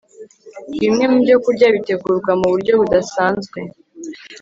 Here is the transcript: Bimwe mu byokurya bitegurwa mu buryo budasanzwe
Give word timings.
Bimwe 0.81 1.05
mu 1.11 1.17
byokurya 1.23 1.67
bitegurwa 1.75 2.31
mu 2.39 2.47
buryo 2.51 2.73
budasanzwe 2.79 3.59